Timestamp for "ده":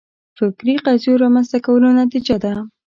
2.43-2.53